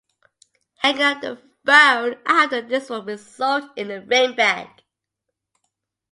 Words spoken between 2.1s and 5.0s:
after this would result in a ring back.